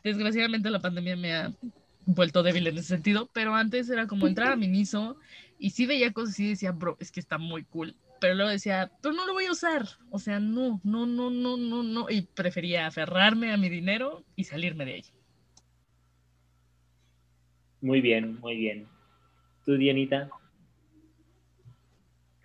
[0.03, 1.53] Desgraciadamente la pandemia me ha
[2.05, 5.17] vuelto débil en ese sentido, pero antes era como entrar a Miniso
[5.59, 7.95] y sí veía cosas y decía, bro, es que está muy cool.
[8.23, 9.85] Pero luego decía, pero no lo voy a usar.
[10.09, 12.09] O sea, no, no, no, no, no, no.
[12.09, 15.03] Y prefería aferrarme a mi dinero y salirme de ahí.
[17.81, 18.87] Muy bien, muy bien.
[19.65, 20.29] ¿Tú, Dianita?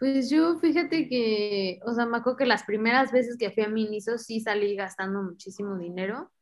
[0.00, 3.68] Pues yo fíjate que, o sea, me acuerdo que las primeras veces que fui a
[3.68, 6.32] Miniso sí salí gastando muchísimo dinero,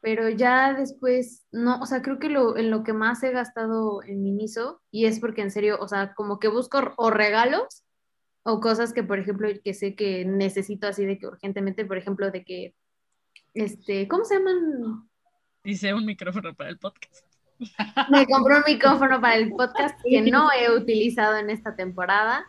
[0.00, 4.00] pero ya después, no, o sea, creo que lo, en lo que más he gastado
[4.04, 7.82] en Miniso, y es porque en serio, o sea, como que busco o regalos
[8.46, 12.30] o cosas que, por ejemplo, que sé que necesito así de que urgentemente, por ejemplo,
[12.30, 12.74] de que,
[13.54, 15.08] este, ¿cómo se llaman?
[15.64, 17.26] Hice un micrófono para el podcast.
[18.10, 22.46] Me compré un micrófono para el podcast que no he utilizado en esta temporada.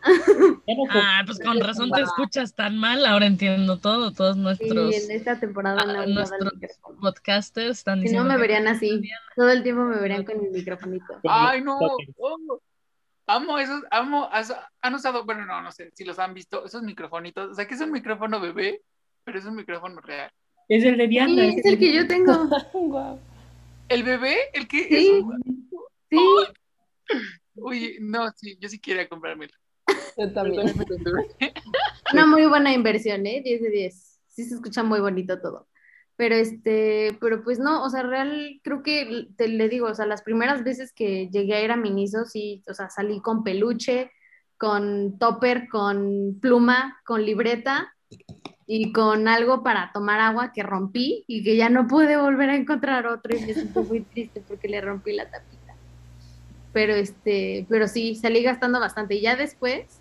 [0.90, 3.04] Ah, pues con razón te escuchas tan mal.
[3.04, 4.12] Ahora entiendo todo.
[4.12, 8.10] Todos nuestros en esta temporada no ah, he usado el nuestros podcasters están Si no
[8.10, 9.00] diciendo me verían así,
[9.34, 11.20] todo el tiempo me verían con el microfonito.
[11.24, 11.78] Ay, no.
[12.18, 12.60] oh.
[13.28, 14.28] Amo esos, amo,
[14.80, 17.50] han usado, bueno, no, no sé si los han visto, esos microfonitos.
[17.50, 18.80] O sea, que es un micrófono bebé,
[19.22, 20.30] pero es un micrófono real.
[20.66, 21.34] Es el de Diana.
[21.34, 22.32] Sí, es el que yo tengo.
[22.72, 23.20] Guau.
[23.88, 24.36] ¿El bebé?
[24.54, 25.22] ¿El que Sí,
[26.10, 26.16] sí.
[27.60, 29.52] Oye, no, sí, yo sí quería comprármelo.
[30.16, 30.74] Yo también.
[32.12, 33.42] Una muy buena inversión, ¿eh?
[33.44, 34.20] 10 de 10.
[34.26, 35.67] Sí se escucha muy bonito todo.
[36.18, 40.04] Pero este, pero pues no, o sea, real, creo que te le digo, o sea,
[40.04, 44.10] las primeras veces que llegué a ir a Miniso, sí, o sea, salí con peluche,
[44.56, 47.94] con topper, con pluma, con libreta
[48.66, 52.56] y con algo para tomar agua que rompí y que ya no pude volver a
[52.56, 55.76] encontrar otro y me siento muy triste porque le rompí la tapita.
[56.72, 60.00] Pero este, pero sí, salí gastando bastante y ya después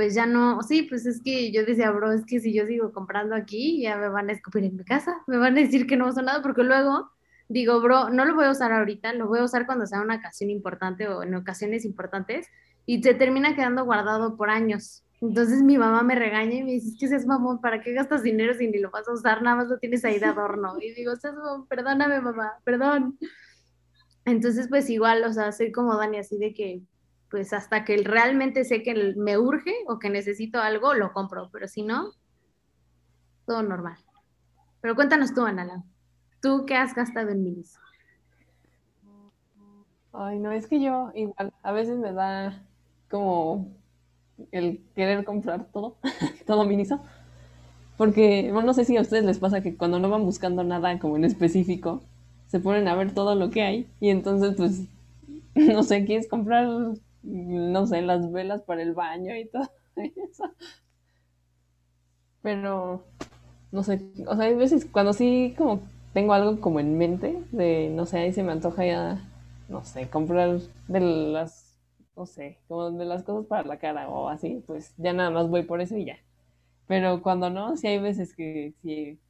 [0.00, 2.90] pues ya no, sí, pues es que yo decía, bro, es que si yo sigo
[2.90, 5.98] comprando aquí, ya me van a escupir en mi casa, me van a decir que
[5.98, 7.10] no uso nada, porque luego
[7.50, 10.16] digo, bro, no lo voy a usar ahorita, lo voy a usar cuando sea una
[10.16, 12.46] ocasión importante o en ocasiones importantes,
[12.86, 15.04] y se termina quedando guardado por años.
[15.20, 18.22] Entonces mi mamá me regaña y me dice, es que seas mamón, ¿para qué gastas
[18.22, 19.42] dinero si ni lo vas a usar?
[19.42, 20.78] Nada más lo tienes ahí de adorno.
[20.80, 23.18] Y digo, seas mamón, perdóname mamá, perdón.
[24.24, 26.80] Entonces, pues igual, o sea, soy como Dani, así de que
[27.30, 31.68] pues hasta que realmente sé que me urge o que necesito algo, lo compro, pero
[31.68, 32.12] si no,
[33.46, 33.98] todo normal.
[34.80, 35.84] Pero cuéntanos tú, Anala,
[36.42, 37.78] ¿tú qué has gastado en minis?
[40.12, 42.66] Ay, no, es que yo igual, a veces me da
[43.08, 43.68] como
[44.50, 45.96] el querer comprar todo,
[46.46, 47.00] todo Miniso.
[47.96, 50.98] Porque, bueno, no sé si a ustedes les pasa que cuando no van buscando nada
[50.98, 52.02] como en específico,
[52.46, 54.82] se ponen a ver todo lo que hay y entonces, pues,
[55.54, 56.66] no sé, quieres comprar,
[57.22, 60.44] no sé, las velas para el baño y todo eso.
[62.42, 63.04] Pero,
[63.72, 65.82] no sé, o sea, hay veces cuando sí como
[66.14, 69.28] tengo algo como en mente, de, no sé, ahí se me antoja ya,
[69.68, 71.78] no sé, comprar de las,
[72.16, 75.48] no sé, como de las cosas para la cara o así, pues ya nada más
[75.48, 76.18] voy por eso y ya.
[76.88, 79.20] Pero cuando no, sí hay veces que sí,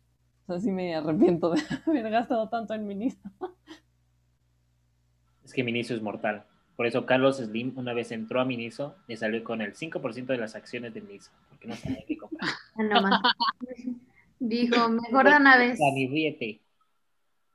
[0.47, 3.19] o sea, sí me arrepiento de haber gastado tanto en Miniso.
[5.45, 6.47] Es que Miniso es mortal.
[6.81, 10.39] Por eso Carlos Slim una vez entró a Miniso y salió con el 5% de
[10.39, 12.49] las acciones de Miniso, porque no sabía qué comprar.
[12.75, 13.21] Ah, no más.
[14.39, 15.79] Dijo, mejor de una vez.
[15.79, 16.63] Dani, ríete.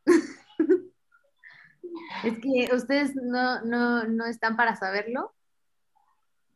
[2.23, 5.33] Es que ustedes no, no, no están para saberlo,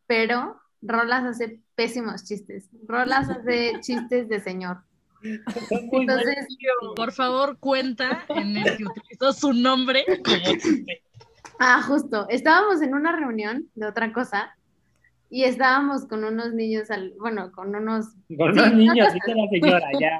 [0.05, 2.69] pero Rolas hace pésimos chistes.
[2.87, 4.83] Rolas hace chistes de señor.
[5.23, 6.45] Entonces,
[6.95, 11.01] Por favor, cuenta en el que utilizó su nombre como chiste.
[11.59, 14.55] Ah, justo, estábamos en una reunión de otra cosa
[15.29, 18.07] y estábamos con unos niños, al, bueno, con unos...
[18.37, 20.19] Con Sí, los no niños, dice la señora, ya.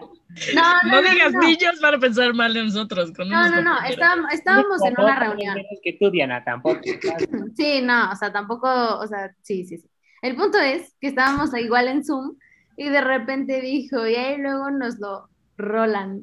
[0.54, 1.40] No, no, No no, digas no.
[1.40, 3.12] niños para pensar mal de nosotros.
[3.14, 5.58] Con No, unos no, no, estábamos, estábamos en una reunión.
[5.84, 6.80] Que tú, Diana, tampoco.
[7.58, 8.68] Sí, no, o sea, tampoco,
[9.00, 9.90] o sea, sí, sí, sí.
[10.22, 12.38] El punto es que estábamos igual en Zoom
[12.78, 16.22] y de repente dijo, y ahí luego nos lo rolan.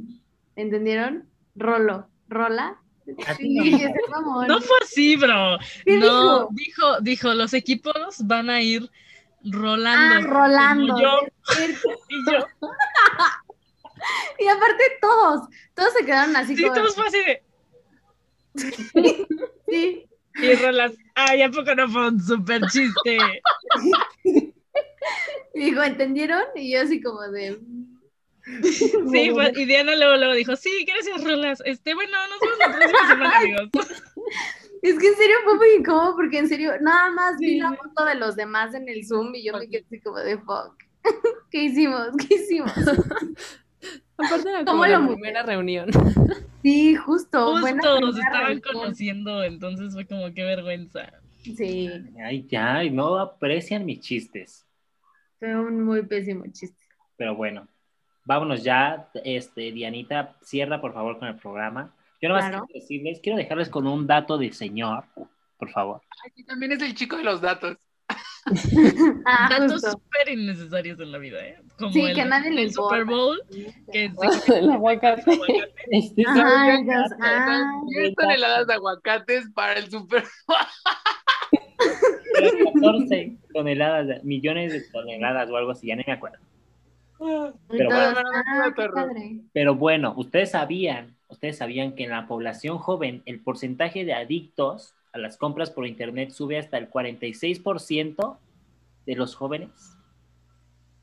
[0.54, 1.28] ¿Entendieron?
[1.56, 2.76] Rolo, rola.
[3.06, 3.34] No.
[3.36, 3.84] Sí.
[4.48, 5.58] No fue así, bro.
[5.84, 6.48] ¿Qué no, dijo?
[6.52, 8.90] dijo, dijo, los equipos van a ir
[9.44, 10.28] Ah, rolando.
[10.28, 10.94] rolando.
[10.94, 11.18] Como yo,
[12.08, 12.46] y yo.
[14.38, 17.42] Y aparte todos, todos se quedaron así Sí, como, todos fue así de.
[19.68, 20.06] sí.
[20.34, 20.92] Y rolas.
[21.14, 23.18] Ay, ¿a poco no fue un super chiste?
[25.54, 26.42] Y dijo, ¿entendieron?
[26.54, 27.58] Y yo así como de...
[29.12, 31.62] Sí, y Diana luego, luego dijo, sí, gracias, Rolas.
[31.64, 33.70] Este, bueno, nos vemos la próxima semana, amigos.
[34.82, 38.04] Es que en serio fue muy incómodo porque en serio nada más vi la foto
[38.04, 40.76] de los demás en el Zoom y yo me quedé así como de fuck.
[41.50, 42.10] ¿Qué hicimos?
[42.16, 42.70] ¿Qué hicimos?
[44.18, 45.88] Aparte era ¿Cómo como la primera reunión.
[46.62, 47.58] Sí, justo.
[47.60, 48.60] Justo, primera estaban reunión.
[48.60, 51.12] conociendo, entonces fue como qué vergüenza.
[51.42, 51.90] Sí,
[52.24, 54.66] Ay, ya, y no aprecian mis chistes.
[55.38, 56.84] fue un muy pésimo chiste.
[57.16, 57.68] Pero bueno,
[58.26, 59.08] vámonos ya.
[59.24, 61.90] Este, Dianita, cierra por favor con el programa.
[62.20, 62.66] Yo nada más Claro.
[62.66, 65.04] quiero decirles, quiero dejarles con un dato de señor,
[65.58, 66.02] por favor.
[66.26, 67.78] Aquí también es el chico de los datos.
[69.26, 71.58] Ah, Datos súper innecesarios en la vida, ¿eh?
[71.78, 73.04] Como Sí, el, que nadie el Super.
[73.04, 73.42] Bowl,
[73.92, 74.08] que
[74.46, 75.22] se El aguacate.
[75.32, 75.72] aguacate.
[75.90, 80.22] Este es Ajá, un- entonces, ah, 10 toneladas de aguacates para el super.
[82.74, 86.38] 14 toneladas, millones de toneladas o algo así, ya no me acuerdo.
[87.68, 88.18] Pero bueno.
[88.94, 89.10] ah.
[89.52, 94.94] Pero bueno, ustedes sabían, ustedes sabían que en la población joven el porcentaje de adictos
[95.12, 98.38] a las compras por internet sube hasta el 46%
[99.06, 99.96] de los jóvenes.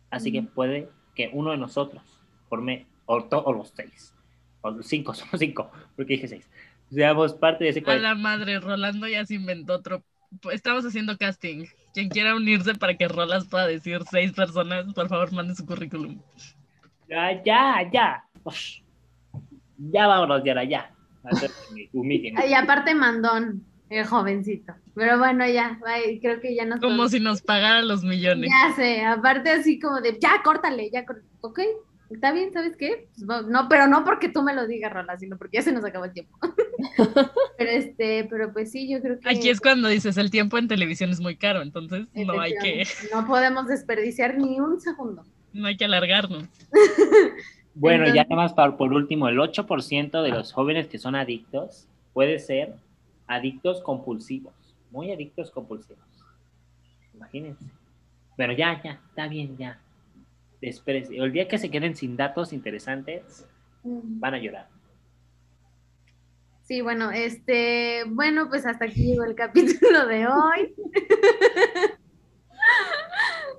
[0.10, 2.04] Así que puede que uno de nosotros
[2.50, 4.14] forme, o, to- o los seis,
[4.62, 6.50] o los cinco, somos cinco, porque dije seis,
[6.92, 8.08] seamos parte de ese A 40.
[8.10, 10.04] la madre, Rolando ya se inventó otro.
[10.52, 11.66] Estamos haciendo casting.
[11.94, 16.20] Quien quiera unirse para que Rolas pueda decir seis personas, por favor, mande su currículum.
[17.08, 18.24] Ya, ya, ya.
[19.78, 20.90] Ya vámonos, ya, ya.
[22.48, 24.74] Y aparte mandón, el jovencito.
[24.96, 28.50] Pero bueno, ya, bye, creo que ya nos Como podemos- si nos pagaran los millones.
[28.50, 31.28] Ya sé, aparte así como de, ya, córtale, ya, córtale.
[31.42, 31.60] ok,
[32.10, 33.08] está bien, ¿sabes qué?
[33.26, 35.84] Pues no, pero no porque tú me lo digas, Rola, sino porque ya se nos
[35.84, 36.38] acabó el tiempo.
[37.58, 39.30] pero este, pero pues sí, yo creo que...
[39.30, 42.86] Aquí es cuando dices, el tiempo en televisión es muy caro, entonces no hay que,
[43.14, 45.24] No podemos desperdiciar ni un segundo.
[45.54, 46.46] no hay que alargarnos.
[47.76, 51.88] Bueno, ya nada más para- por último, el 8% de los jóvenes que son adictos
[52.14, 52.76] puede ser
[53.26, 54.54] adictos compulsivos,
[54.92, 56.04] muy adictos compulsivos.
[57.16, 57.66] Imagínense.
[58.38, 59.80] Pero ya, ya, está bien, ya.
[60.64, 61.16] Espérense.
[61.16, 63.46] El día que se queden sin datos interesantes,
[63.84, 64.68] van a llorar.
[66.64, 70.74] Sí, bueno, este, bueno, pues hasta aquí llegó el capítulo de hoy.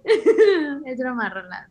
[0.87, 1.71] es broma, Roland.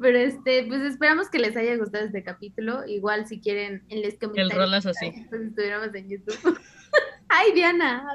[0.00, 2.86] Pero este, pues esperamos que les haya gustado este capítulo.
[2.86, 4.54] Igual si quieren en los comentarios.
[4.54, 5.26] rolas así.
[5.28, 6.58] Pues estuviéramos en YouTube.
[7.28, 8.06] Ay, Diana,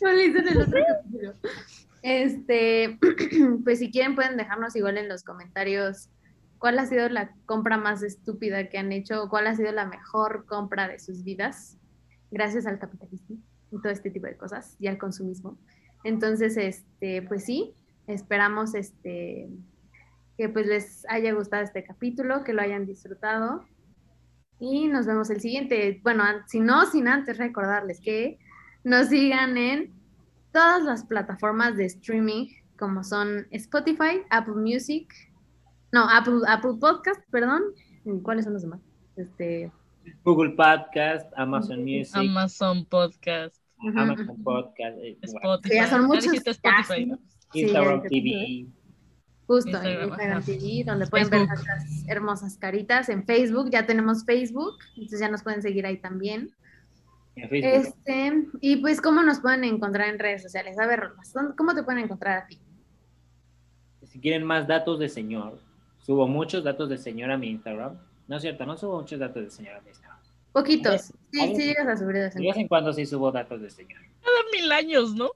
[0.00, 1.34] no lo hice en el otro capítulo.
[2.02, 2.98] Este,
[3.64, 6.10] pues si quieren pueden dejarnos igual en los comentarios
[6.58, 10.46] cuál ha sido la compra más estúpida que han hecho cuál ha sido la mejor
[10.46, 11.78] compra de sus vidas
[12.32, 13.36] gracias al capitalismo
[13.70, 15.58] y todo este tipo de cosas y al consumismo.
[16.04, 17.74] Entonces, este, pues sí,
[18.06, 19.48] esperamos este,
[20.36, 23.64] que pues les haya gustado este capítulo, que lo hayan disfrutado.
[24.58, 26.00] Y nos vemos el siguiente.
[26.02, 28.38] Bueno, si no, sin antes recordarles que
[28.84, 29.92] nos sigan en
[30.52, 35.12] todas las plataformas de streaming, como son Spotify, Apple Music,
[35.92, 37.62] no, Apple, Apple Podcast, perdón.
[38.22, 38.80] ¿Cuáles son los demás?
[39.16, 39.70] Este,
[40.24, 44.42] Google Podcast, Amazon Music, Amazon Podcast, Amazon.
[44.42, 45.74] Podcast, eh, Spotify.
[45.74, 47.12] ya son muchos, Spotify,
[47.52, 48.66] Instagram TV.
[49.46, 50.42] Justo, Instagram, en Instagram.
[50.44, 53.08] TV, donde pueden ver nuestras hermosas caritas.
[53.08, 56.50] En Facebook, ya tenemos Facebook, entonces ya nos pueden seguir ahí también.
[57.36, 57.72] En Facebook.
[57.72, 60.78] Este, y pues, ¿cómo nos pueden encontrar en redes sociales?
[60.78, 62.58] A ver, Rolas, ¿dónde- ¿cómo te pueden encontrar a ti?
[64.06, 65.58] Si quieren más datos de señor,
[66.04, 67.96] subo muchos datos de señor a mi Instagram.
[68.28, 70.18] No es cierto, no subo muchos datos de señor a mi Instagram.
[70.52, 71.12] Poquitos.
[71.30, 72.60] Sí, sí llegas a subir de vez De en vez cuando.
[72.60, 74.00] en cuando sí subo datos de señor.
[74.22, 75.30] Cada mil años, ¿no?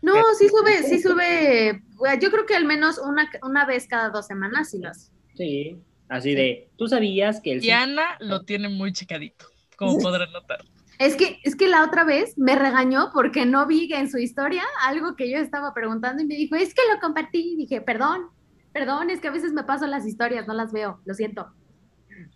[0.00, 1.82] No, sí sube, sí sube.
[2.20, 5.10] Yo creo que al menos una, una vez cada dos semanas sí lo hace.
[5.34, 5.78] Sí,
[6.08, 10.64] así de, ¿tú sabías que el Diana lo tiene muy checadito, como podrán notar.
[10.98, 14.62] Es que, es que la otra vez me regañó porque no vi en su historia
[14.82, 17.54] algo que yo estaba preguntando y me dijo, es que lo compartí.
[17.54, 18.28] Y dije, perdón,
[18.72, 21.52] perdón, es que a veces me paso las historias, no las veo, lo siento.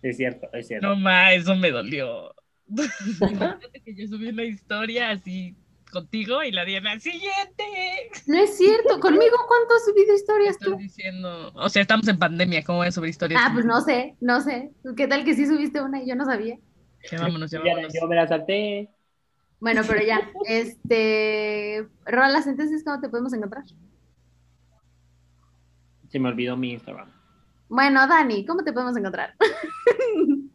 [0.01, 0.87] Es cierto, es cierto.
[0.87, 2.33] No ma, eso me dolió.
[2.69, 5.55] Imagínate que yo subí una historia así
[5.91, 7.63] contigo y la Diana, siguiente.
[8.27, 10.77] No es cierto, conmigo cuánto has subido historias Estás tú.
[10.77, 13.41] diciendo, o sea, estamos en pandemia, ¿cómo voy a subir historias?
[13.43, 14.71] Ah, pues no sé, no sé.
[14.95, 16.57] ¿Qué tal que sí subiste una y yo no sabía?
[17.11, 17.93] Ya vámonos, ya Ya- vámonos.
[17.93, 18.89] yo me la salté.
[19.59, 23.63] Bueno, pero ya, este, Rolas, entonces, ¿cómo te podemos encontrar?
[26.07, 27.11] Se me olvidó mi Instagram.
[27.67, 29.35] Bueno, Dani, ¿cómo te podemos encontrar?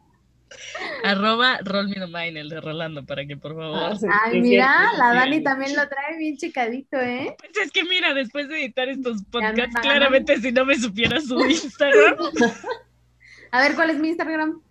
[1.03, 3.77] Arroba Rollminomain, el de Rolando, para que por favor.
[3.91, 4.07] Ah, sí.
[4.09, 5.17] Ay, mira, cierto, la sí.
[5.17, 7.35] Dani también lo trae bien checadito, ¿eh?
[7.37, 11.39] Pues es que mira, después de editar estos podcasts, claramente si no me supiera su
[11.45, 12.15] Instagram,
[13.51, 14.61] A ver, ¿cuál es mi Instagram?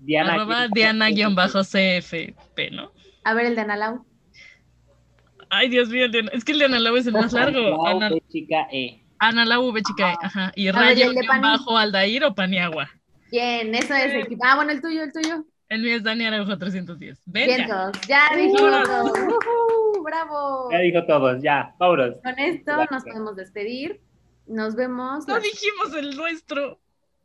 [0.00, 0.34] Diana.
[0.34, 2.92] arroba Diana-CFP, ¿no?
[3.24, 4.04] A ver, el de Analau.
[5.50, 7.58] Ay, Dios mío, es que el de Analau es el más largo.
[7.60, 9.02] Lau, Ana- B, chica E.
[9.18, 10.52] Analau V chica, E, ajá.
[10.54, 11.10] Y rayo
[11.42, 12.88] bajo Aldair o Paniagua.
[13.30, 14.26] Bien, eso es.
[14.42, 15.44] Ah, bueno, el tuyo, el tuyo.
[15.68, 17.20] El mío es Dani Araujo 310.
[17.26, 17.92] Ven ya.
[18.08, 18.88] Ya dijimos.
[18.88, 20.70] Ujú, bravo.
[20.72, 22.14] Ya dijo todos, ya, vámonos.
[22.22, 22.90] Con esto Gracias.
[22.90, 24.00] nos podemos despedir.
[24.46, 25.26] Nos vemos.
[25.28, 26.78] No la- dijimos el nuestro.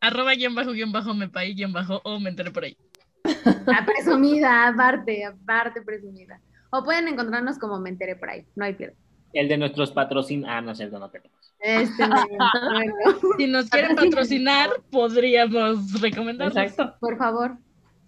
[0.04, 2.76] Arroba guion bajo guion bajo me paí guion bajo o me enteré por ahí.
[3.24, 6.42] Ah, presumida, aparte, aparte presumida.
[6.72, 8.98] O pueden encontrarnos como me enteré por ahí, no hay pierde.
[9.32, 10.46] El de nuestros patrocin...
[10.46, 11.56] Ah, no es cierto, no tenemos.
[11.60, 12.16] Este, no,
[12.74, 12.94] bueno,
[13.38, 16.58] Si nos quieren patrocinar, podríamos recomendarlos.
[16.58, 16.98] Exacto.
[17.00, 17.58] por favor.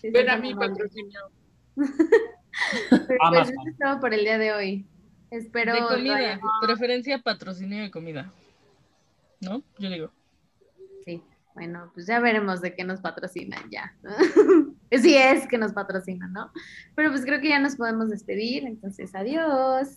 [0.02, 1.20] Sí, Ven a mi patrocinio.
[2.90, 4.86] Pues eso es todo por el día de hoy.
[5.30, 5.74] Espero.
[5.74, 8.32] De comida, preferencia patrocinio de comida.
[9.42, 9.62] ¿No?
[9.78, 10.12] Yo digo.
[11.56, 13.96] Bueno, pues ya veremos de qué nos patrocinan ya.
[14.92, 16.52] sí es que nos patrocinan, ¿no?
[16.96, 19.88] Pero pues creo que ya nos podemos despedir, entonces adiós.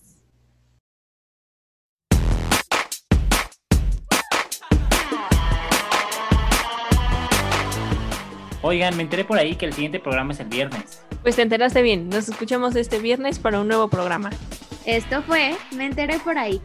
[8.62, 11.02] Oigan, me enteré por ahí que el siguiente programa es el viernes.
[11.22, 12.08] Pues te enteraste bien.
[12.08, 14.30] Nos escuchamos este viernes para un nuevo programa.
[14.84, 16.62] Esto fue Me enteré por ahí.